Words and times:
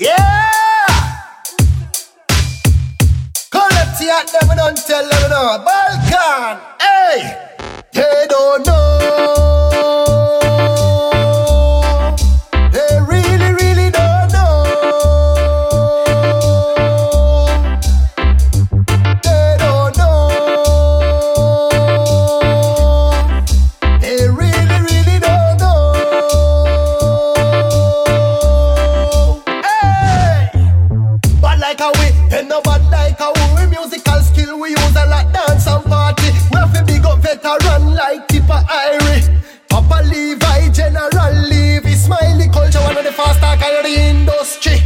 Yeah! 0.00 0.14
Collect 3.50 4.00
it, 4.00 4.30
them 4.30 4.56
don't 4.56 4.76
tell 4.76 5.08
them 5.08 5.28
no. 5.28 5.58
Balkan, 5.64 6.60
hey! 6.80 7.50
They 7.92 8.26
don't 8.28 8.64
know. 8.64 9.47
Like 31.78 31.96
a 31.96 32.42
we, 32.42 32.48
no 32.48 32.60
bad 32.62 32.82
like 32.90 33.20
a 33.20 33.32
we. 33.56 33.70
Musical 33.70 34.20
skill 34.20 34.58
we 34.58 34.70
use 34.70 34.96
a 34.96 35.06
lot 35.06 35.32
dance 35.32 35.66
and 35.66 35.84
party. 35.84 36.30
We 36.50 36.56
have 36.58 36.72
to 36.74 36.84
big 36.84 37.04
up 37.04 37.20
veteran 37.20 37.94
like 37.94 38.26
Tipper 38.28 38.64
Irie. 38.68 39.42
Papa 39.68 40.02
Levi, 40.06 40.70
General 40.70 41.32
Levy, 41.48 41.92
Smiley 41.92 42.48
Culture, 42.48 42.80
one 42.80 42.96
of 42.96 43.04
the 43.04 43.12
fast 43.12 43.40
talk 43.40 43.60
in 43.60 43.82
the 43.82 44.00
industry. 44.00 44.80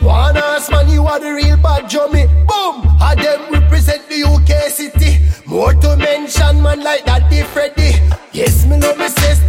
One 0.00 0.36
ass 0.36 0.70
man, 0.70 0.88
you 0.88 1.06
are 1.06 1.20
the 1.20 1.32
real 1.32 1.56
bad 1.58 1.88
jummy. 1.88 2.26
Boom! 2.26 2.96
I 3.00 3.14
them 3.14 3.52
represent 3.52 4.08
the 4.08 4.24
UK 4.24 4.70
city. 4.70 5.18
More 5.46 5.74
to 5.74 5.96
mention, 5.96 6.62
man, 6.62 6.82
like 6.82 7.04
that, 7.04 7.30
Freddy. 7.52 7.92
Yes, 8.32 8.66
me 8.66 8.78
know 8.78 8.94
me 8.96 9.08
says 9.08 9.40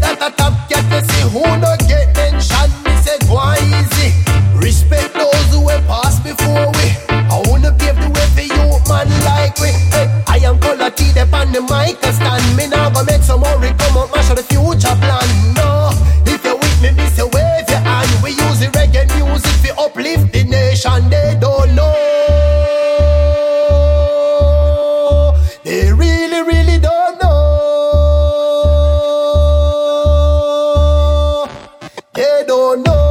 nation 20.43 21.09
they 21.09 21.37
don't 21.39 21.75
know. 21.75 21.93
They 25.63 25.91
really, 25.91 26.41
really 26.43 26.79
don't 26.79 27.21
know. 27.21 27.33
They 32.13 32.43
don't 32.47 32.83
know. 32.83 33.02